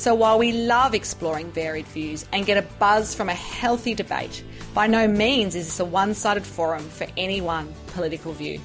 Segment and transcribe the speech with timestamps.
[0.00, 4.42] so while we love exploring varied views and get a buzz from a healthy debate,
[4.72, 8.58] by no means is this a one sided forum for any one political view.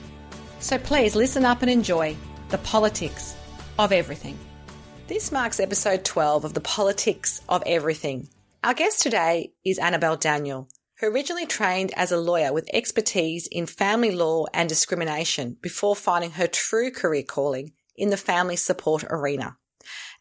[0.59, 2.15] So please listen up and enjoy
[2.47, 3.35] the politics
[3.77, 4.39] of everything.
[5.07, 8.29] This marks episode 12 of The Politics of Everything.
[8.63, 10.69] Our guest today is Annabelle Daniel,
[11.01, 16.31] who originally trained as a lawyer with expertise in family law and discrimination before finding
[16.31, 19.57] her true career calling in the family support arena.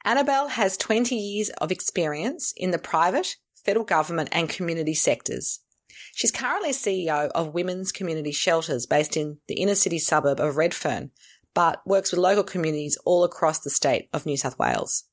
[0.04, 5.60] Annabelle has 20 years of experience in the private, federal government and community sectors.
[6.14, 11.10] She's currently CEO of Women's Community Shelters based in the inner city suburb of Redfern,
[11.54, 15.04] but works with local communities all across the state of New South Wales.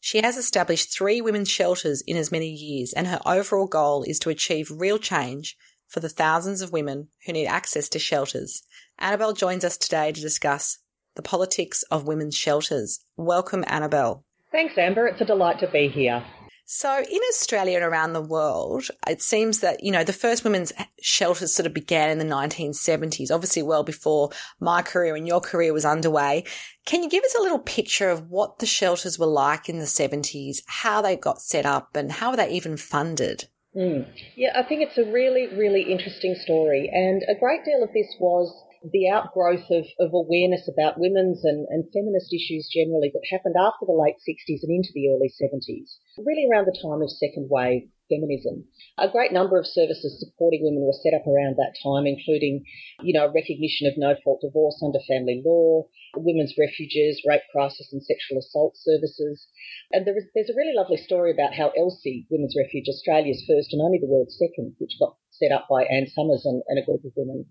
[0.00, 4.18] She has established three women's shelters in as many years, and her overall goal is
[4.20, 5.56] to achieve real change
[5.88, 8.64] for the thousands of women who need access to shelters.
[8.98, 10.78] Annabelle joins us today to discuss
[11.14, 13.04] the politics of women's shelters.
[13.16, 14.24] Welcome, Annabelle.
[14.52, 15.06] Thanks, Amber.
[15.06, 16.24] It's a delight to be here.
[16.66, 20.72] So, in Australia and around the world, it seems that, you know, the first women's
[20.98, 25.74] shelters sort of began in the 1970s, obviously well before my career and your career
[25.74, 26.44] was underway.
[26.86, 29.84] Can you give us a little picture of what the shelters were like in the
[29.84, 33.44] 70s, how they got set up, and how were they even funded?
[33.76, 34.06] Mm.
[34.34, 36.90] Yeah, I think it's a really, really interesting story.
[36.90, 38.50] And a great deal of this was
[38.92, 43.86] the outgrowth of, of awareness about women's and, and feminist issues generally that happened after
[43.86, 47.88] the late 60s and into the early 70s, really around the time of second wave
[48.12, 48.68] feminism.
[48.98, 52.64] A great number of services supporting women were set up around that time, including,
[53.00, 58.04] you know, recognition of no fault divorce under family law, women's refuges, rape crisis and
[58.04, 59.48] sexual assault services.
[59.92, 63.72] And there is, there's a really lovely story about how Elsie Women's Refuge, Australia's first
[63.72, 66.84] and only the world's second, which got set up by Anne Summers and, and a
[66.84, 67.46] group of women,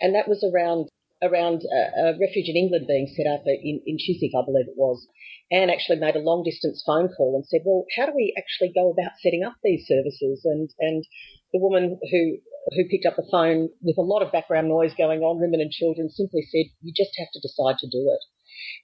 [0.00, 0.88] and that was around
[1.22, 4.78] around a, a refuge in England being set up in, in Chiswick, I believe it
[4.78, 5.06] was.
[5.50, 8.70] Anne actually made a long distance phone call and said, "Well, how do we actually
[8.72, 11.04] go about setting up these services?" And and
[11.52, 12.38] the woman who
[12.76, 15.70] who picked up the phone with a lot of background noise going on, women and
[15.70, 18.22] children, simply said, "You just have to decide to do it."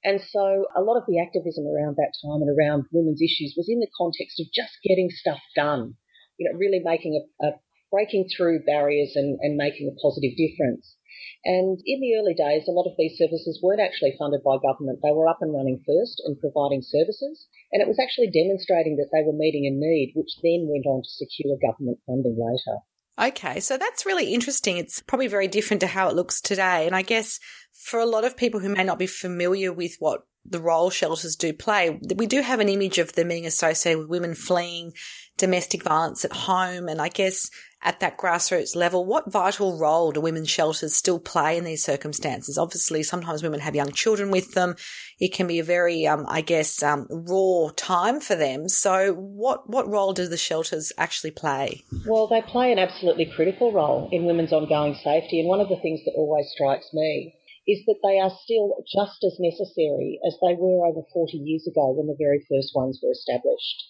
[0.02, 3.68] And so a lot of the activism around that time and around women's issues was
[3.68, 5.96] in the context of just getting stuff done.
[6.38, 7.52] You know, really making a, a
[7.94, 10.98] breaking through barriers and, and making a positive difference.
[11.44, 14.98] And in the early days, a lot of these services weren't actually funded by government.
[15.02, 17.46] They were up and running first and providing services.
[17.70, 21.02] And it was actually demonstrating that they were meeting a need, which then went on
[21.02, 22.82] to secure government funding later.
[23.16, 24.76] Okay, so that's really interesting.
[24.76, 26.86] It's probably very different to how it looks today.
[26.86, 27.38] And I guess
[27.72, 31.36] for a lot of people who may not be familiar with what the role shelters
[31.36, 34.92] do play, we do have an image of them being associated with women fleeing
[35.36, 36.88] domestic violence at home.
[36.88, 37.50] And I guess
[37.84, 42.56] at that grassroots level, what vital role do women's shelters still play in these circumstances?
[42.56, 44.74] Obviously, sometimes women have young children with them.
[45.20, 48.68] It can be a very, um, I guess, um, raw time for them.
[48.68, 51.84] So, what what role do the shelters actually play?
[52.06, 55.40] Well, they play an absolutely critical role in women's ongoing safety.
[55.40, 57.34] And one of the things that always strikes me
[57.66, 61.92] is that they are still just as necessary as they were over 40 years ago
[61.92, 63.84] when the very first ones were established.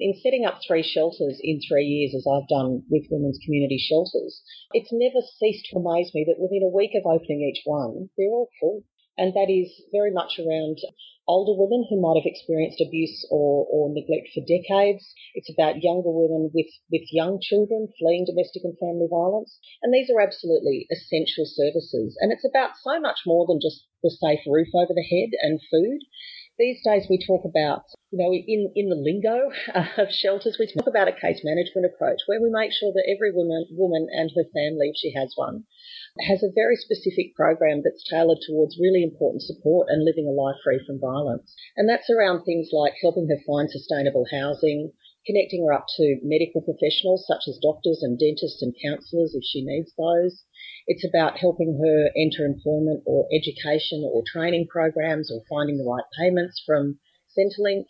[0.00, 4.42] In setting up three shelters in three years, as I've done with women's community shelters,
[4.72, 8.26] it's never ceased to amaze me that within a week of opening each one, they're
[8.26, 8.82] all full.
[9.16, 10.78] And that is very much around
[11.28, 15.14] older women who might have experienced abuse or, or neglect for decades.
[15.34, 19.60] It's about younger women with, with young children fleeing domestic and family violence.
[19.80, 22.18] And these are absolutely essential services.
[22.18, 25.62] And it's about so much more than just the safe roof over the head and
[25.70, 26.02] food.
[26.56, 27.82] These days we talk about,
[28.12, 29.50] you know, in, in the lingo
[29.98, 33.32] of shelters, we talk about a case management approach where we make sure that every
[33.32, 35.64] woman, woman and her family, if she has one,
[36.28, 40.54] has a very specific program that's tailored towards really important support and living a life
[40.62, 41.52] free from violence.
[41.76, 44.92] And that's around things like helping her find sustainable housing,
[45.26, 49.64] connecting her up to medical professionals such as doctors and dentists and counsellors if she
[49.64, 50.44] needs those,
[50.86, 56.04] it's about helping her enter employment or education or training programs or finding the right
[56.18, 56.98] payments from
[57.36, 57.86] Centrelink.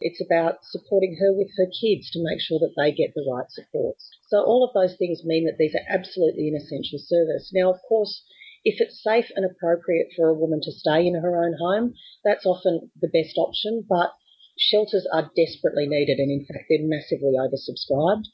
[0.00, 3.50] It's about supporting her with her kids to make sure that they get the right
[3.50, 4.08] supports.
[4.28, 7.50] So all of those things mean that these are absolutely an essential service.
[7.52, 8.22] Now, of course,
[8.64, 11.94] if it's safe and appropriate for a woman to stay in her own home,
[12.24, 13.84] that's often the best option.
[13.88, 14.12] But
[14.58, 18.24] Shelters are desperately needed, and in fact, they're massively oversubscribed.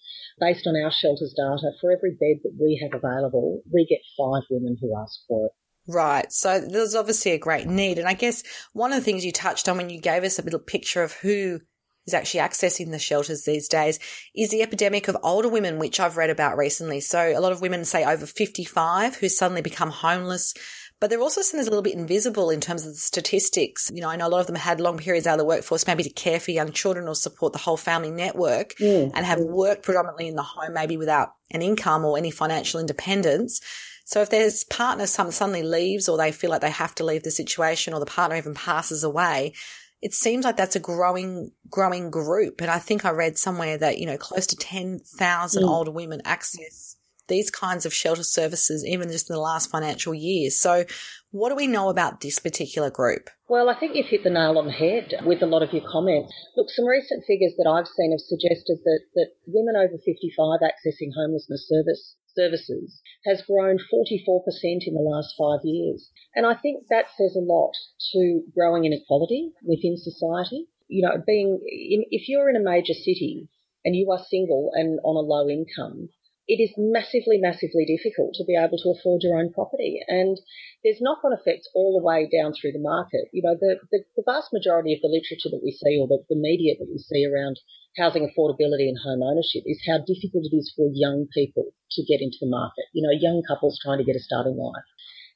[0.40, 4.42] Based on our shelters data, for every bed that we have available, we get five
[4.50, 5.52] women who ask for it.
[5.88, 6.30] Right.
[6.32, 7.98] So there's obviously a great need.
[7.98, 10.42] And I guess one of the things you touched on when you gave us a
[10.42, 11.60] little picture of who
[12.06, 13.98] is actually accessing the shelters these days
[14.34, 17.00] is the epidemic of older women, which I've read about recently.
[17.00, 20.54] So a lot of women say over 55 who suddenly become homeless.
[21.02, 23.90] But they're also seen as a little bit invisible in terms of the statistics.
[23.92, 25.84] You know, I know a lot of them had long periods out of the workforce,
[25.84, 29.10] maybe to care for young children or support the whole family network mm.
[29.12, 33.60] and have worked predominantly in the home, maybe without an income or any financial independence.
[34.04, 37.24] So if their partner some suddenly leaves or they feel like they have to leave
[37.24, 39.54] the situation or the partner even passes away,
[40.02, 42.60] it seems like that's a growing, growing group.
[42.60, 45.68] And I think I read somewhere that, you know, close to 10,000 mm.
[45.68, 46.94] older women access
[47.32, 50.50] these kinds of shelter services, even just in the last financial year.
[50.50, 50.84] So
[51.32, 53.30] what do we know about this particular group?
[53.48, 55.82] Well, I think you've hit the nail on the head with a lot of your
[55.90, 56.32] comments.
[56.56, 61.16] Look, some recent figures that I've seen have suggested that, that women over 55 accessing
[61.16, 64.44] homelessness service services has grown 44%
[64.86, 66.10] in the last five years.
[66.34, 67.72] And I think that says a lot
[68.12, 70.66] to growing inequality within society.
[70.88, 73.48] You know, being, in, if you're in a major city
[73.84, 76.10] and you are single and on a low income,
[76.48, 80.02] it is massively, massively difficult to be able to afford your own property.
[80.08, 80.40] And
[80.82, 83.30] there's knock on effects all the way down through the market.
[83.32, 86.18] You know, the, the, the vast majority of the literature that we see or the,
[86.28, 87.62] the media that we see around
[87.96, 92.20] housing affordability and home ownership is how difficult it is for young people to get
[92.20, 92.90] into the market.
[92.92, 94.88] You know, young couples trying to get a start in life.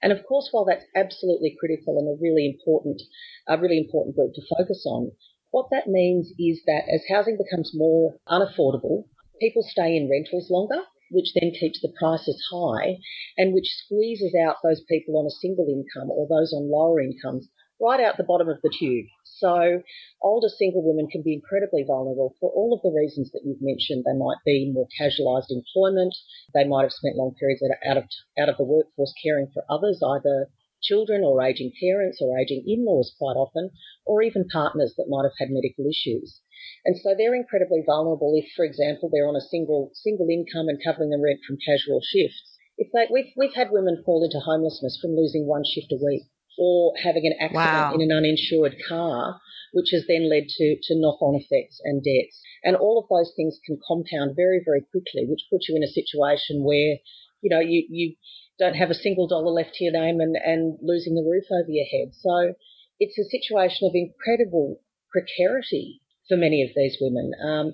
[0.03, 3.01] And of course, while that's absolutely critical and a really important,
[3.47, 5.13] a really important group to focus on,
[5.51, 9.07] what that means is that as housing becomes more unaffordable,
[9.41, 12.99] people stay in rentals longer, which then keeps the prices high
[13.37, 17.49] and which squeezes out those people on a single income or those on lower incomes
[17.81, 19.07] right out the bottom of the tube.
[19.25, 19.83] So
[20.23, 24.05] older single women can be incredibly vulnerable for all of the reasons that you've mentioned.
[24.05, 26.15] They might be more casualised employment.
[26.55, 28.05] They might have spent long periods out of,
[28.39, 30.49] out of the workforce caring for others, either
[30.83, 33.71] children or aging parents or aging in-laws quite often,
[34.07, 36.41] or even partners that might have had medical issues.
[36.85, 40.83] And so they're incredibly vulnerable if, for example, they're on a single, single income and
[40.83, 42.57] covering the rent from casual shifts.
[42.79, 46.25] If they, we've, we've had women fall into homelessness from losing one shift a week
[46.59, 47.95] or having an accident wow.
[47.95, 49.41] in an uninsured car,
[49.73, 52.41] which has then led to, to knock on effects and debts.
[52.65, 55.93] And all of those things can compound very, very quickly, which puts you in a
[55.93, 56.97] situation where,
[57.43, 58.17] you know, you, you
[58.59, 61.69] don't have a single dollar left to your name and, and losing the roof over
[61.69, 62.15] your head.
[62.15, 62.55] So
[62.99, 64.81] it's a situation of incredible
[65.13, 67.33] precarity for many of these women.
[67.45, 67.73] Um,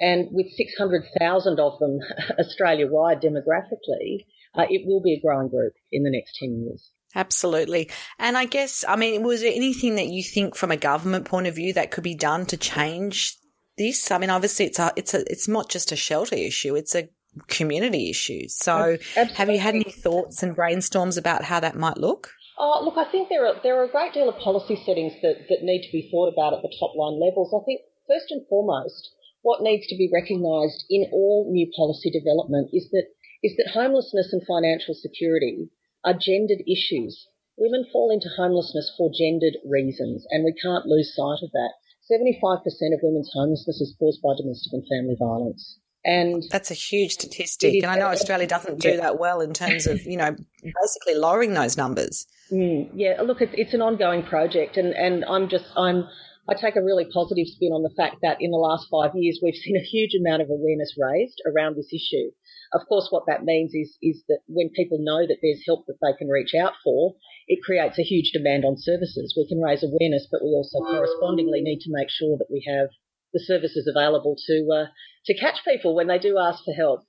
[0.00, 1.98] and with 600,000 of them
[2.38, 6.90] Australia wide demographically, uh, it will be a growing group in the next 10 years.
[7.14, 7.90] Absolutely.
[8.18, 11.46] And I guess, I mean, was there anything that you think from a government point
[11.46, 13.36] of view that could be done to change
[13.78, 14.10] this?
[14.10, 16.74] I mean, obviously it's a, it's a, it's not just a shelter issue.
[16.74, 17.08] It's a
[17.46, 18.48] community issue.
[18.48, 19.34] So Absolutely.
[19.34, 22.32] have you had any thoughts and brainstorms about how that might look?
[22.58, 25.46] Oh, look, I think there are, there are a great deal of policy settings that,
[25.48, 27.52] that need to be thought about at the top line levels.
[27.54, 29.10] I think first and foremost,
[29.42, 33.06] what needs to be recognised in all new policy development is that,
[33.42, 35.68] is that homelessness and financial security
[36.04, 37.28] are gendered issues.
[37.56, 41.72] Women fall into homelessness for gendered reasons, and we can't lose sight of that.
[42.10, 45.78] 75% of women's homelessness is caused by domestic and family violence.
[46.04, 47.82] And that's a huge statistic.
[47.82, 51.54] And I know Australia doesn't do that well in terms of, you know, basically lowering
[51.54, 52.26] those numbers.
[52.52, 56.06] Mm, yeah, look, it's, it's an ongoing project, and, and I'm just, I'm,
[56.48, 59.40] I take a really positive spin on the fact that in the last five years
[59.42, 62.32] we've seen a huge amount of awareness raised around this issue.
[62.72, 65.96] Of course, what that means is, is that when people know that there's help that
[66.02, 67.14] they can reach out for,
[67.48, 69.32] it creates a huge demand on services.
[69.36, 72.88] We can raise awareness, but we also correspondingly need to make sure that we have
[73.32, 74.86] the services available to uh,
[75.26, 77.00] to catch people when they do ask for help.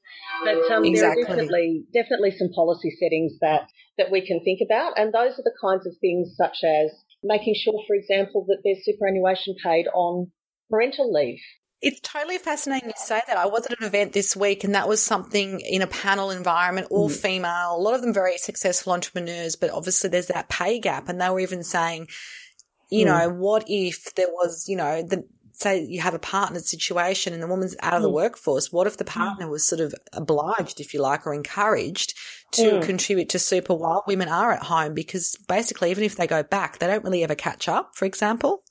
[0.44, 0.94] But um, exactly.
[0.96, 5.40] there are definitely definitely some policy settings that that we can think about, and those
[5.40, 6.92] are the kinds of things such as
[7.26, 10.32] making sure, for example, that there's superannuation paid on
[10.70, 11.40] parental leave.
[11.82, 13.38] It's totally fascinating you say that.
[13.38, 16.88] I was at an event this week and that was something in a panel environment,
[16.90, 17.16] all mm.
[17.16, 21.10] female, a lot of them very successful entrepreneurs, but obviously there's that pay gap.
[21.10, 22.08] And they were even saying,
[22.90, 23.10] you mm.
[23.10, 25.26] know, what if there was, you know, the,
[25.60, 28.14] say you have a partnered situation and the woman's out of the mm.
[28.14, 29.14] workforce, what if the mm.
[29.14, 32.14] partner was sort of obliged, if you like, or encouraged
[32.52, 32.84] to mm.
[32.84, 34.94] contribute to super while women are at home?
[34.94, 38.64] Because basically, even if they go back, they don't really ever catch up, for example.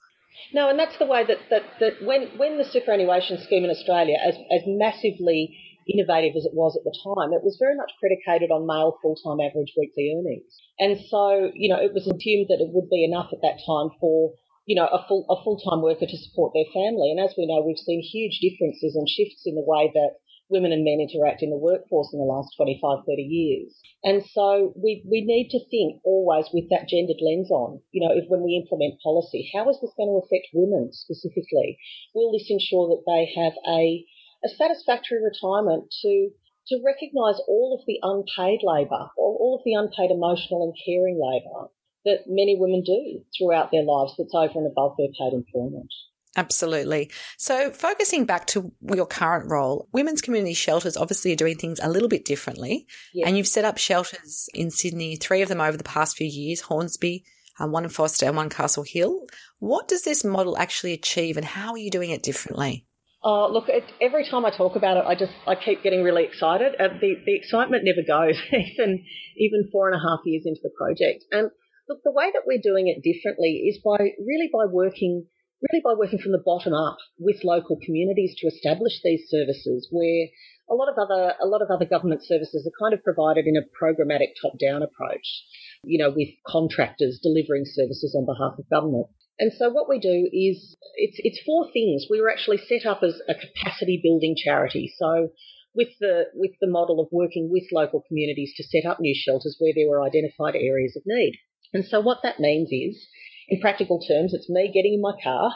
[0.53, 4.17] No, and that's the way that, that, that when, when the superannuation scheme in Australia,
[4.25, 8.50] as, as massively innovative as it was at the time, it was very much predicated
[8.50, 10.49] on male full-time average weekly earnings.
[10.79, 13.91] And so, you know, it was assumed that it would be enough at that time
[14.00, 14.33] for
[14.66, 17.11] you know, a full a full time worker to support their family.
[17.11, 20.16] And as we know, we've seen huge differences and shifts in the way that
[20.50, 23.80] women and men interact in the workforce in the last 25, 30 years.
[24.04, 28.12] And so we, we need to think always with that gendered lens on, you know,
[28.14, 31.78] if when we implement policy, how is this going to affect women specifically?
[32.14, 34.04] Will this ensure that they have a,
[34.44, 36.30] a satisfactory retirement to
[36.68, 41.21] to recognise all of the unpaid labour, all, all of the unpaid emotional and caring
[41.21, 41.68] labour
[42.04, 45.90] that many women do throughout their lives that's over and above their paid employment.
[46.37, 47.11] Absolutely.
[47.37, 51.88] So, focusing back to your current role, women's community shelters obviously are doing things a
[51.88, 52.87] little bit differently.
[53.12, 53.28] Yes.
[53.28, 56.62] And you've set up shelters in Sydney, three of them over the past few years
[56.62, 57.25] Hornsby,
[57.61, 59.26] um, one in Forster, and one Castle Hill.
[59.61, 62.87] What does this model actually achieve, and how are you doing it differently?
[63.25, 66.25] Uh, look, it, every time I talk about it, I just I keep getting really
[66.25, 66.75] excited.
[66.78, 69.04] Uh, the the excitement never goes, even
[69.37, 71.25] even four and a half years into the project.
[71.30, 71.50] And
[71.88, 75.26] look, the way that we're doing it differently is by really by working
[75.73, 80.29] really by working from the bottom up with local communities to establish these services where
[80.69, 83.57] a lot of other a lot of other government services are kind of provided in
[83.57, 85.45] a programmatic top down approach,
[85.85, 89.07] you know, with contractors delivering services on behalf of government.
[89.38, 92.07] And so what we do is it's it's four things.
[92.09, 94.93] We were actually set up as a capacity building charity.
[94.97, 95.31] So
[95.75, 99.57] with the with the model of working with local communities to set up new shelters
[99.59, 101.37] where there were identified areas of need.
[101.75, 103.09] And so what that means is
[103.49, 105.52] in practical terms, it's me getting in my car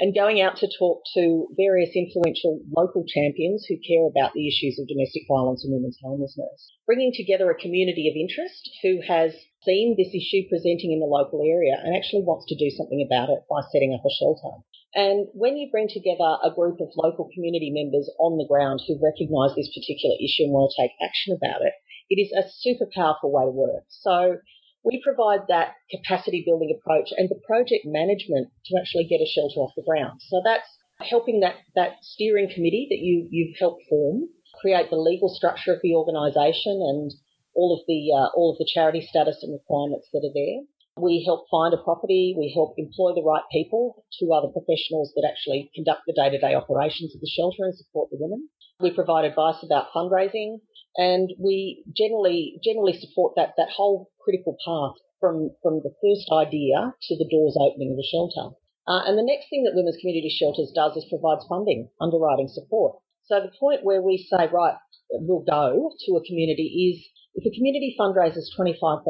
[0.00, 4.78] and going out to talk to various influential local champions who care about the issues
[4.80, 9.30] of domestic violence and women's homelessness, bringing together a community of interest who has
[9.62, 13.30] seen this issue presenting in the local area and actually wants to do something about
[13.30, 14.66] it by setting up a shelter.
[14.94, 18.98] And when you bring together a group of local community members on the ground who
[18.98, 21.72] recognise this particular issue and want to take action about it,
[22.10, 23.86] it is a super powerful way to work.
[23.88, 24.42] So
[24.84, 29.60] we provide that capacity building approach and the project management to actually get a shelter
[29.60, 30.20] off the ground.
[30.28, 30.66] So that's
[31.00, 34.28] helping that, that steering committee that you, you've helped form
[34.60, 37.10] create the legal structure of the organisation and
[37.54, 40.64] all of the uh, all of the charity status and requirements that are there.
[40.96, 42.36] We help find a property.
[42.36, 47.14] We help employ the right people, two other professionals that actually conduct the day-to-day operations
[47.14, 48.48] of the shelter and support the women.
[48.80, 50.60] We provide advice about fundraising,
[50.96, 56.94] and we generally generally support that that whole critical path from from the first idea
[57.08, 58.56] to the doors opening of the shelter.
[58.86, 62.98] Uh, and the next thing that women's community shelters does is provides funding, underwriting support.
[63.24, 64.74] So the point where we say, right,
[65.10, 69.06] we'll go to a community is if a community fundraises $25,000,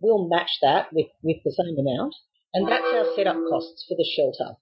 [0.00, 2.14] we'll match that with, with the same amount.
[2.54, 4.56] And that's our setup costs for the shelter.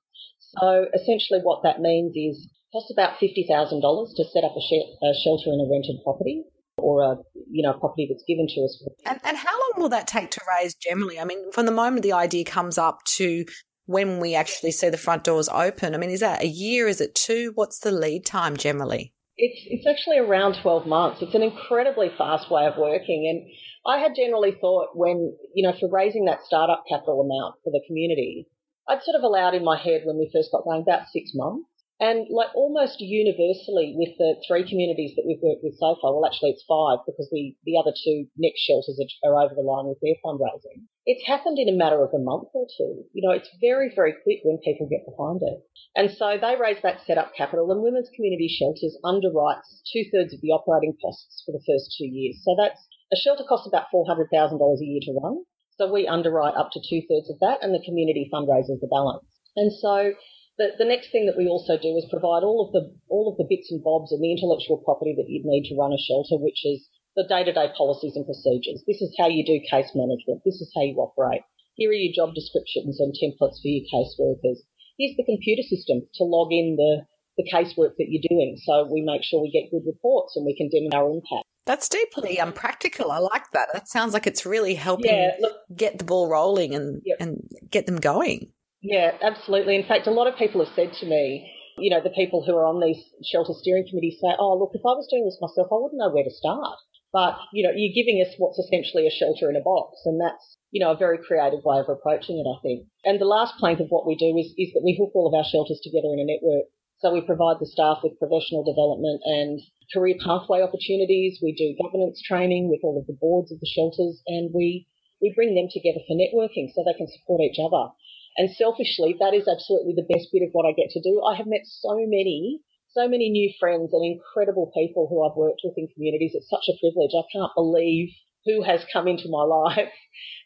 [0.59, 5.49] So essentially what that means is costs about $50,000 to set up a, a, shelter
[5.49, 6.45] in a rented property
[6.79, 7.17] or a
[7.51, 8.85] you know property that's given to us.
[9.07, 11.19] And, and how long will that take to raise generally?
[11.19, 13.47] I mean, from the moment the idea comes up to
[13.87, 16.87] when we actually see the front doors open, I mean, is that a year?
[16.87, 17.53] Is it two?
[17.55, 19.15] What's the lead time generally?
[19.39, 21.23] It's it's actually around twelve months.
[21.23, 23.47] It's an incredibly fast way of working, and
[23.87, 27.83] I had generally thought when you know for raising that startup capital amount for the
[27.87, 28.49] community,
[28.89, 31.69] I'd sort of allowed in my head when we first got going about six months.
[31.99, 36.29] And like almost universally with the three communities that we've worked with so far, well,
[36.29, 39.89] actually it's five because the, the other two next shelters are, are over the line
[39.89, 40.85] with their fundraising.
[41.09, 43.09] It's happened in a matter of a month or two.
[43.17, 45.65] You know, it's very, very quick when people get behind it.
[45.97, 50.45] And so they raise that setup capital and Women's Community Shelters underwrites two thirds of
[50.45, 52.45] the operating costs for the first two years.
[52.45, 55.49] So that's a shelter costs about $400,000 a year to run.
[55.81, 59.25] So we underwrite up to two thirds of that and the community fundraises the balance.
[59.57, 60.13] And so
[60.59, 63.37] the, the next thing that we also do is provide all of the all of
[63.37, 66.41] the bits and bobs and the intellectual property that you'd need to run a shelter,
[66.41, 68.85] which is the day-to-day policies and procedures.
[68.87, 70.45] This is how you do case management.
[70.45, 71.43] This is how you operate.
[71.77, 74.65] Here are your job descriptions and templates for your caseworkers.
[74.99, 77.05] Here's the computer system to log in the,
[77.37, 80.57] the casework that you're doing so we make sure we get good reports and we
[80.57, 81.45] can demonstrate our impact.
[81.67, 83.11] That's deeply unpractical.
[83.11, 83.69] I like that.
[83.73, 87.17] That sounds like it's really helping yeah, look, get the ball rolling and, yep.
[87.21, 88.53] and get them going.
[88.87, 89.75] Yeah, absolutely.
[89.75, 92.55] In fact, a lot of people have said to me, you know, the people who
[92.55, 95.75] are on these shelter steering committees say, oh, look, if I was doing this myself,
[95.75, 96.79] I wouldn't know where to start.
[97.13, 100.59] But, you know, you're giving us what's essentially a shelter in a box, and that's,
[100.71, 102.87] you know, a very creative way of approaching it, I think.
[103.03, 105.35] And the last plank of what we do is, is that we hook all of
[105.35, 106.71] our shelters together in a network.
[107.03, 109.59] So we provide the staff with professional development and
[109.91, 111.43] career pathway opportunities.
[111.43, 114.87] We do governance training with all of the boards of the shelters, and we,
[115.21, 117.91] we bring them together for networking so they can support each other.
[118.37, 121.23] And selfishly, that is absolutely the best bit of what I get to do.
[121.25, 122.61] I have met so many,
[122.93, 126.33] so many new friends and incredible people who I've worked with in communities.
[126.35, 127.13] It's such a privilege.
[127.17, 128.11] I can't believe
[128.45, 129.93] who has come into my life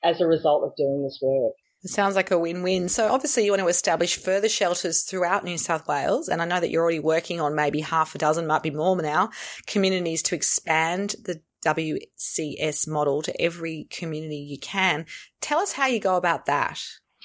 [0.05, 1.55] as a result of doing this work.
[1.83, 2.91] It sounds like a win win.
[2.91, 6.29] So, obviously, you want to establish further shelters throughout New South Wales.
[6.29, 9.01] And I know that you're already working on maybe half a dozen, might be more
[9.01, 9.31] now,
[9.67, 15.07] communities to expand the WCS model to every community you can.
[15.41, 16.83] Tell us how you go about that.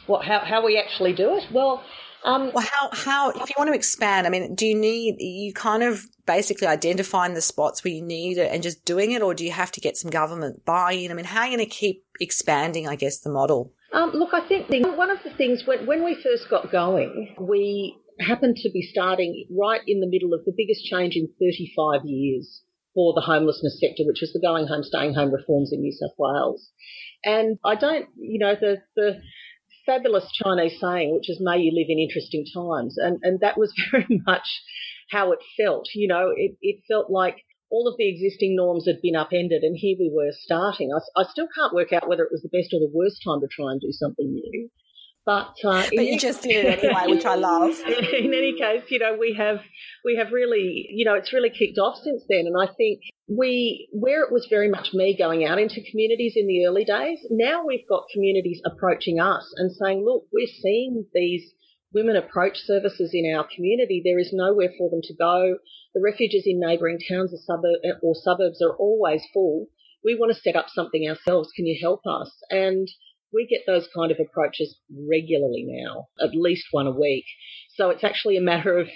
[0.07, 1.45] What, how, how we actually do it?
[1.51, 1.83] Well,
[2.23, 5.53] um, well, how, how, if you want to expand, I mean, do you need, you
[5.53, 9.35] kind of basically identifying the spots where you need it and just doing it, or
[9.35, 11.11] do you have to get some government buy in?
[11.11, 13.73] I mean, how are you going to keep expanding, I guess, the model?
[13.93, 17.35] Um, look, I think the, one of the things when, when we first got going,
[17.39, 22.01] we happened to be starting right in the middle of the biggest change in 35
[22.05, 22.63] years
[22.95, 26.15] for the homelessness sector, which was the going home, staying home reforms in New South
[26.17, 26.71] Wales.
[27.23, 29.21] And I don't, you know, the, the
[29.85, 32.97] fabulous Chinese saying, which is may you live in interesting times.
[32.97, 34.47] And, and that was very much
[35.11, 35.87] how it felt.
[35.93, 37.37] You know, it, it felt like
[37.69, 40.91] all of the existing norms had been upended and here we were starting.
[40.93, 43.41] I, I still can't work out whether it was the best or the worst time
[43.41, 44.69] to try and do something new.
[45.25, 47.71] But, uh, but you just did it anyway, which I love.
[47.87, 49.59] In any case, you know, we have
[50.03, 52.45] we have really, you know, it's really kicked off since then.
[52.45, 56.45] And I think we, where it was very much me going out into communities in
[56.45, 61.53] the early days, now we've got communities approaching us and saying, look, we're seeing these
[61.91, 64.01] women approach services in our community.
[64.03, 65.57] There is nowhere for them to go.
[65.95, 69.67] The refuges in neighbouring towns or, suburb, or suburbs are always full.
[70.03, 71.49] We want to set up something ourselves.
[71.55, 72.31] Can you help us?
[72.51, 72.87] And
[73.35, 77.25] we get those kind of approaches regularly now, at least one a week.
[77.75, 78.87] So it's actually a matter of,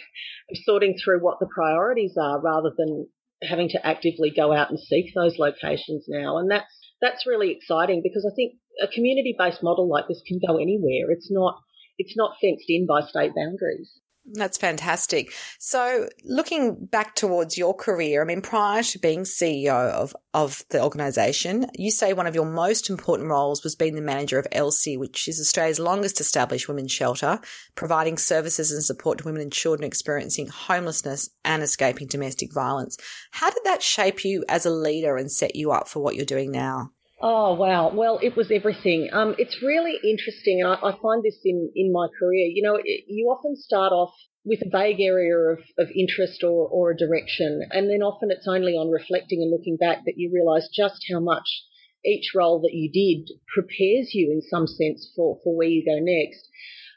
[0.66, 3.08] sorting through what the priorities are rather than
[3.44, 6.40] having to actively go out and seek those locations now.
[6.40, 10.40] And that's, that's really exciting because I think a community based model like this can
[10.46, 11.12] go anywhere.
[11.12, 11.62] It's not,
[12.00, 13.92] it's not fenced in by state boundaries.
[14.34, 15.34] That's fantastic.
[15.58, 20.84] So, looking back towards your career, I mean, prior to being CEO of, of the
[20.84, 24.98] organisation, you say one of your most important roles was being the manager of Elsie,
[24.98, 27.40] which is Australia's longest established women's shelter,
[27.74, 32.98] providing services and support to women and children experiencing homelessness and escaping domestic violence.
[33.32, 36.26] How did that shape you as a leader and set you up for what you're
[36.26, 36.92] doing now?
[37.22, 37.92] Oh wow!
[37.94, 39.10] Well, it was everything.
[39.12, 42.46] Um, it's really interesting, and I, I, find this in in my career.
[42.48, 44.14] You know, it, you often start off
[44.46, 48.48] with a vague area of, of interest or, or a direction, and then often it's
[48.48, 51.66] only on reflecting and looking back that you realise just how much
[52.06, 56.00] each role that you did prepares you in some sense for for where you go
[56.00, 56.48] next.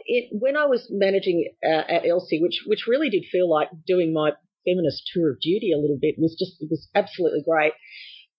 [0.07, 4.13] It, when I was managing uh, at Elsie, which which really did feel like doing
[4.13, 7.73] my feminist tour of duty a little bit, was just it was absolutely great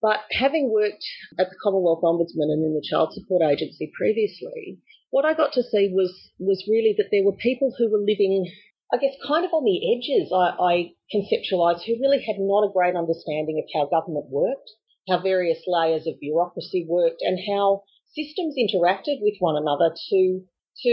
[0.04, 1.00] but having worked
[1.40, 4.76] at the Commonwealth Ombudsman and in the Child Support Agency previously,
[5.08, 8.44] what I got to see was was really that there were people who were living,
[8.92, 10.28] I guess, kind of on the edges.
[10.28, 10.74] I, I
[11.08, 14.76] conceptualised who really had not a great understanding of how government worked,
[15.08, 20.44] how various layers of bureaucracy worked, and how systems interacted with one another to
[20.84, 20.92] to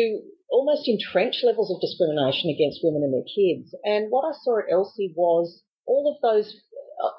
[0.49, 3.75] almost entrench levels of discrimination against women and their kids.
[3.83, 6.55] And what I saw at Elsie was all of those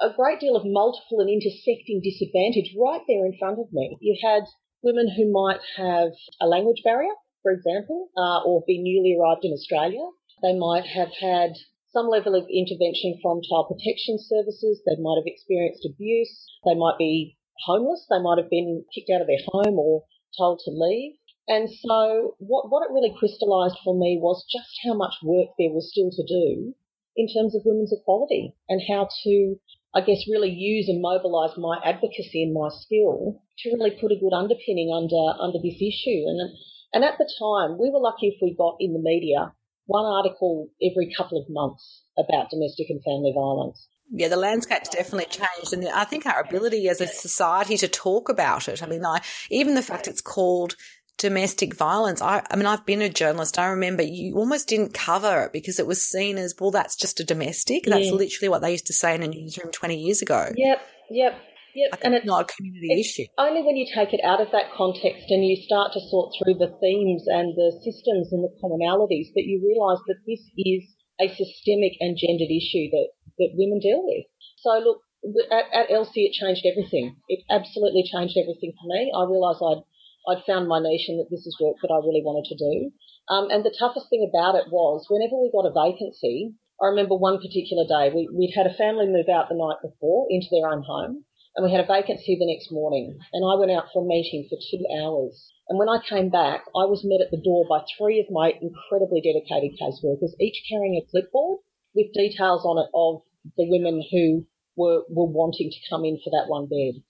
[0.00, 3.96] a great deal of multiple and intersecting disadvantage right there in front of me.
[4.00, 4.44] You had
[4.82, 9.52] women who might have a language barrier, for example, uh, or be newly arrived in
[9.52, 10.06] Australia.
[10.42, 11.54] They might have had
[11.92, 14.82] some level of intervention from child protection services.
[14.86, 16.46] They might have experienced abuse.
[16.64, 18.06] They might be homeless.
[18.08, 20.04] They might have been kicked out of their home or
[20.38, 21.14] told to leave.
[21.48, 25.70] And so what, what it really crystallised for me was just how much work there
[25.70, 26.74] was still to do
[27.16, 29.56] in terms of women's equality and how to,
[29.94, 34.20] I guess, really use and mobilise my advocacy and my skill to really put a
[34.20, 36.24] good underpinning under under this issue.
[36.26, 36.52] And
[36.92, 39.52] and at the time, we were lucky if we got in the media
[39.86, 43.88] one article every couple of months about domestic and family violence.
[44.14, 48.28] Yeah, the landscape's definitely changed, and I think our ability as a society to talk
[48.28, 48.82] about it.
[48.82, 50.76] I mean, I, even the fact it's called
[51.22, 52.20] domestic violence.
[52.20, 53.56] I, I mean, I've been a journalist.
[53.56, 57.20] I remember you almost didn't cover it because it was seen as, well, that's just
[57.20, 57.84] a domestic.
[57.86, 58.18] That's yeah.
[58.18, 60.50] literally what they used to say in a newsroom 20 years ago.
[60.56, 61.40] Yep, yep.
[61.74, 63.24] Yep, and it's not a community issue.
[63.38, 66.60] Only when you take it out of that context and you start to sort through
[66.60, 70.84] the themes and the systems and the commonalities that you realise that this is
[71.16, 73.08] a systemic and gendered issue that,
[73.40, 74.28] that women deal with.
[74.60, 75.00] So look,
[75.48, 77.16] at, at Elsie it changed everything.
[77.28, 79.08] It absolutely changed everything for me.
[79.08, 79.86] I realised I'd
[80.28, 82.92] I'd found my niche and that this is work that I really wanted to do.
[83.28, 87.14] Um, and the toughest thing about it was whenever we got a vacancy, I remember
[87.14, 90.66] one particular day, we, we'd had a family move out the night before into their
[90.66, 93.18] own home, and we had a vacancy the next morning.
[93.32, 95.52] And I went out for a meeting for two hours.
[95.68, 98.52] And when I came back, I was met at the door by three of my
[98.58, 101.60] incredibly dedicated caseworkers, each carrying a clipboard
[101.94, 103.22] with details on it of
[103.56, 107.02] the women who were, were wanting to come in for that one bed.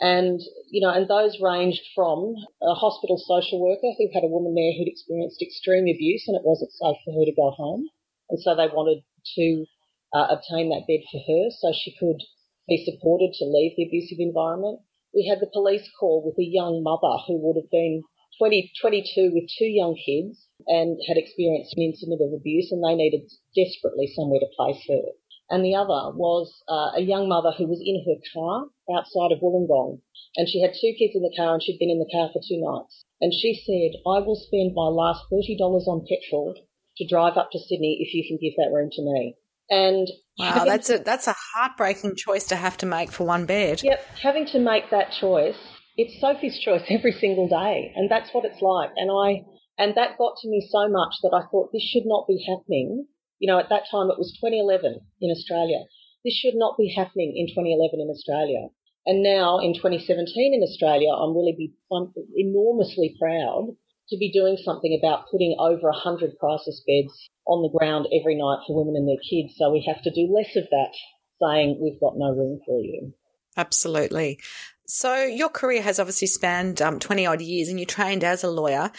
[0.00, 4.54] And, you know, and those ranged from a hospital social worker who had a woman
[4.54, 7.88] there who'd experienced extreme abuse and it wasn't safe for her to go home.
[8.30, 9.04] And so they wanted
[9.36, 9.66] to
[10.12, 12.20] uh, obtain that bed for her so she could
[12.68, 14.80] be supported to leave the abusive environment.
[15.14, 18.02] We had the police call with a young mother who would have been
[18.38, 22.94] 20, 22 with two young kids and had experienced an incident of abuse and they
[22.94, 25.12] needed desperately somewhere to place her.
[25.50, 29.40] And the other was uh, a young mother who was in her car outside of
[29.42, 30.00] Wollongong
[30.36, 32.40] and she had two kids in the car and she'd been in the car for
[32.40, 33.04] two nights.
[33.20, 36.54] And she said, I will spend my last $30 on petrol
[36.96, 39.36] to drive up to Sydney if you can give that room to me.
[39.70, 43.82] And wow, that's a that's a heartbreaking choice to have to make for one bed.
[43.82, 45.56] Yep, having to make that choice.
[45.96, 48.90] It's Sophie's choice every single day, and that's what it's like.
[48.96, 49.44] And I
[49.78, 53.06] and that got to me so much that I thought this should not be happening.
[53.42, 55.82] You know, at that time it was 2011 in Australia.
[56.22, 58.70] This should not be happening in 2011 in Australia.
[59.04, 63.74] And now in 2017 in Australia, I'm really be, I'm enormously proud
[64.10, 67.10] to be doing something about putting over 100 crisis beds
[67.44, 69.58] on the ground every night for women and their kids.
[69.58, 70.94] So we have to do less of that,
[71.42, 73.12] saying we've got no room for you.
[73.56, 74.38] Absolutely.
[74.86, 78.50] So your career has obviously spanned um, 20 odd years and you trained as a
[78.50, 78.92] lawyer.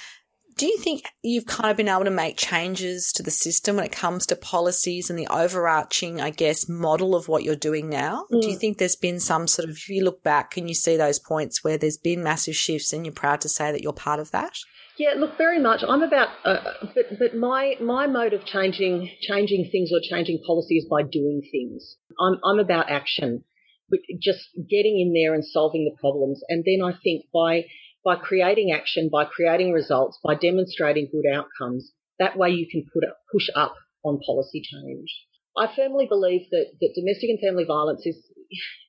[0.56, 3.86] Do you think you've kind of been able to make changes to the system when
[3.86, 8.26] it comes to policies and the overarching, I guess, model of what you're doing now?
[8.32, 8.42] Mm.
[8.42, 8.60] Do you mm.
[8.60, 11.64] think there's been some sort of, if you look back and you see those points
[11.64, 14.54] where there's been massive shifts and you're proud to say that you're part of that?
[14.98, 15.84] Yeah, look, very much.
[15.88, 16.58] I'm about, uh,
[16.94, 21.42] but but my my mode of changing changing things or changing policy is by doing
[21.52, 21.96] things.
[22.20, 23.44] I'm I'm about action,
[24.22, 27.64] just getting in there and solving the problems, and then I think by
[28.04, 33.04] by creating action, by creating results, by demonstrating good outcomes, that way you can put
[33.32, 35.10] push up on policy change.
[35.58, 38.18] I firmly believe that that domestic and family violence is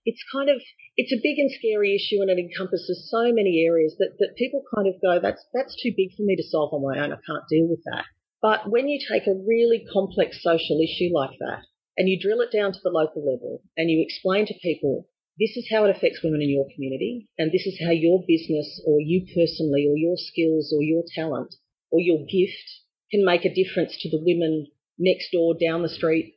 [0.04, 0.60] it's kind of
[0.96, 4.62] it's a big and scary issue and it encompasses so many areas that, that people
[4.74, 7.12] kind of go, that's that's too big for me to solve on my own.
[7.12, 8.04] I can't deal with that.
[8.42, 11.64] But when you take a really complex social issue like that
[11.96, 15.06] and you drill it down to the local level and you explain to people
[15.38, 18.80] this is how it affects women in your community and this is how your business
[18.86, 21.54] or you personally or your skills or your talent
[21.90, 24.66] or your gift can make a difference to the women
[24.98, 26.34] next door, down the street,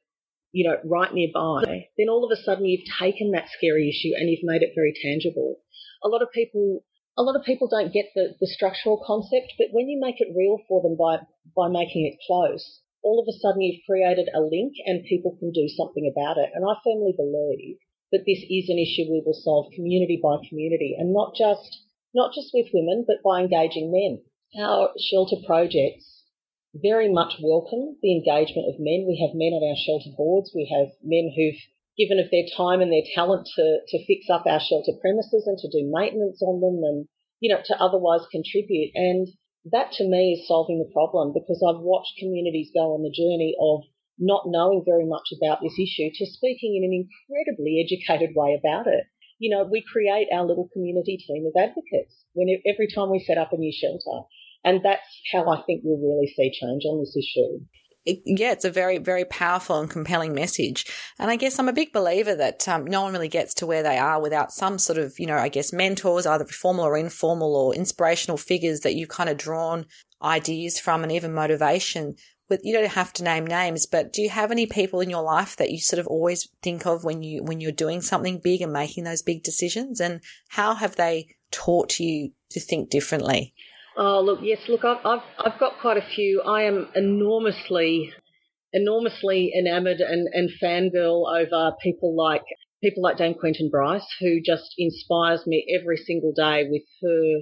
[0.51, 4.29] you know, right nearby, then all of a sudden you've taken that scary issue and
[4.29, 5.57] you've made it very tangible.
[6.03, 6.83] A lot of people,
[7.17, 10.33] a lot of people don't get the, the structural concept, but when you make it
[10.35, 11.17] real for them by,
[11.55, 15.51] by making it close, all of a sudden you've created a link and people can
[15.51, 16.49] do something about it.
[16.53, 17.77] And I firmly believe
[18.11, 22.33] that this is an issue we will solve community by community and not just, not
[22.33, 24.21] just with women, but by engaging men.
[24.57, 26.23] Our shelter projects
[26.75, 29.05] very much welcome the engagement of men.
[29.07, 30.51] We have men on our shelter boards.
[30.53, 31.59] We have men who've
[31.97, 35.57] given of their time and their talent to, to fix up our shelter premises and
[35.57, 37.07] to do maintenance on them and,
[37.39, 38.91] you know, to otherwise contribute.
[38.93, 39.27] And
[39.71, 43.55] that to me is solving the problem because I've watched communities go on the journey
[43.59, 43.83] of
[44.19, 48.87] not knowing very much about this issue to speaking in an incredibly educated way about
[48.87, 49.05] it.
[49.39, 53.37] You know, we create our little community team of advocates when every time we set
[53.37, 54.25] up a new shelter
[54.63, 57.63] and that's how I think we'll really see change on this issue.
[58.25, 60.85] Yeah, it's a very, very powerful and compelling message.
[61.19, 63.83] And I guess I'm a big believer that um, no one really gets to where
[63.83, 67.55] they are without some sort of, you know, I guess mentors, either formal or informal
[67.55, 69.85] or inspirational figures that you've kind of drawn
[70.21, 72.15] ideas from and even motivation.
[72.49, 75.23] With you don't have to name names, but do you have any people in your
[75.23, 78.61] life that you sort of always think of when you when you're doing something big
[78.61, 79.99] and making those big decisions?
[79.99, 83.53] And how have they taught you to think differently?
[83.97, 86.43] Oh, look, yes, look, I've, I've, I've got quite a few.
[86.45, 88.13] I am enormously,
[88.71, 92.43] enormously enamoured and, and fangirl over people like
[92.83, 97.41] people like Dame Quentin Bryce, who just inspires me every single day with her,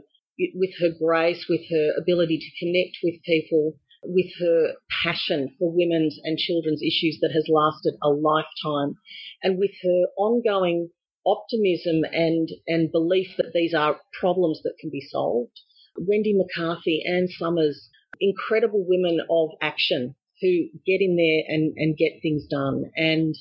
[0.55, 3.73] with her grace, with her ability to connect with people,
[4.07, 8.95] with her passion for women's and children's issues that has lasted a lifetime,
[9.43, 10.89] and with her ongoing
[11.25, 15.59] optimism and, and belief that these are problems that can be solved.
[15.97, 17.89] Wendy McCarthy, Anne Summers,
[18.19, 22.91] incredible women of action who get in there and, and get things done.
[22.95, 23.35] And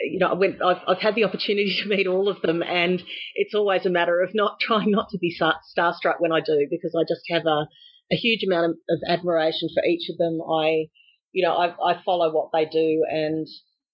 [0.00, 3.02] you know, went, I've, I've had the opportunity to meet all of them, and
[3.34, 6.94] it's always a matter of not trying not to be starstruck when I do, because
[6.98, 7.68] I just have a,
[8.12, 10.40] a huge amount of, of admiration for each of them.
[10.42, 10.86] I,
[11.32, 13.46] you know, I, I follow what they do, and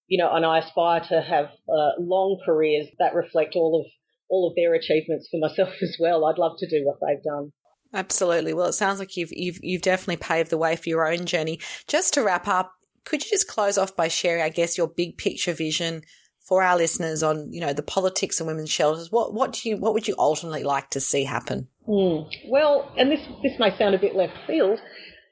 [0.07, 3.91] you know, and I aspire to have uh, long careers that reflect all of
[4.29, 6.25] all of their achievements for myself as well.
[6.25, 7.51] I'd love to do what they've done.
[7.93, 8.53] Absolutely.
[8.53, 11.59] Well, it sounds like you've you've you've definitely paved the way for your own journey.
[11.87, 12.73] Just to wrap up,
[13.05, 16.01] could you just close off by sharing, I guess, your big picture vision
[16.47, 19.75] for our listeners on, you know, the politics of women's shelters, what, what do you,
[19.75, 21.67] what would you ultimately like to see happen?
[21.85, 22.25] Mm.
[22.47, 24.79] Well, and this, this may sound a bit left field.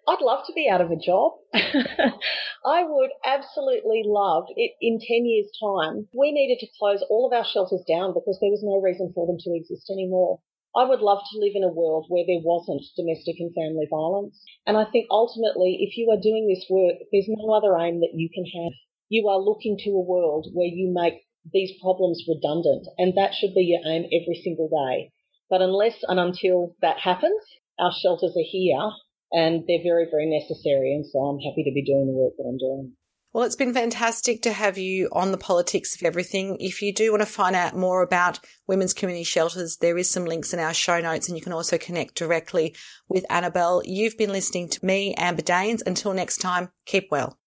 [0.10, 1.39] I'd love to be out of a job.
[1.56, 6.10] I would absolutely love it in 10 years time.
[6.13, 9.25] We needed to close all of our shelters down because there was no reason for
[9.25, 10.41] them to exist anymore.
[10.75, 14.36] I would love to live in a world where there wasn't domestic and family violence.
[14.67, 18.12] And I think ultimately, if you are doing this work, there's no other aim that
[18.13, 18.75] you can have.
[19.09, 23.53] You are looking to a world where you make these problems redundant, and that should
[23.53, 25.11] be your aim every single day.
[25.49, 27.41] But unless and until that happens,
[27.79, 28.91] our shelters are here
[29.31, 30.93] and they're very, very necessary.
[30.93, 32.93] And so I'm happy to be doing the work that I'm doing.
[33.33, 36.55] Well, it's been fantastic to have you on the politics of everything.
[36.61, 40.23] If you do want to find out more about women's community shelters, there is some
[40.23, 42.73] links in our show notes and you can also connect directly
[43.09, 43.81] with Annabelle.
[43.83, 45.81] You've been listening to me, Amber Daines.
[45.85, 47.37] Until next time, keep well.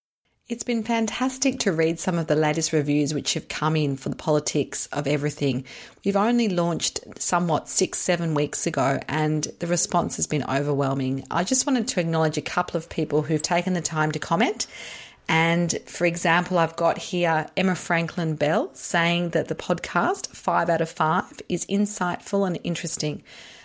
[0.49, 4.09] It's been fantastic to read some of the latest reviews which have come in for
[4.09, 5.65] the politics of everything.
[6.07, 11.27] We've only launched somewhat six, seven weeks ago, and the response has been overwhelming.
[11.31, 14.67] I just wanted to acknowledge a couple of people who've taken the time to comment
[15.29, 20.81] and for example, I've got here Emma Franklin Bell saying that the podcast, five out
[20.81, 23.23] of five, is insightful and interesting.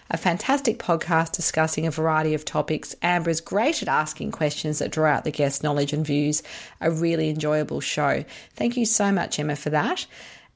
[0.10, 2.96] A fantastic podcast discussing a variety of topics.
[3.02, 6.44] Amber is great at asking questions that draw out the guest's knowledge and views.
[6.82, 8.24] A really enjoyable show.
[8.56, 10.06] Thank you so much, Emma, for that.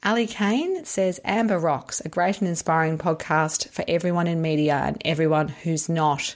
[0.03, 5.01] Ali Kane says Amber Rocks, a great and inspiring podcast for everyone in media and
[5.03, 6.35] everyone who's not.